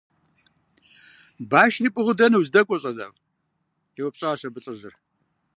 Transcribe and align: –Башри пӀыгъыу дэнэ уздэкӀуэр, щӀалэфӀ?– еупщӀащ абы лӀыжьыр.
–Башри 1.51 1.89
пӀыгъыу 1.93 2.17
дэнэ 2.19 2.37
уздэкӀуэр, 2.41 2.79
щӀалэфӀ?– 2.81 3.19
еупщӀащ 4.01 4.41
абы 4.47 4.59
лӀыжьыр. 4.63 4.93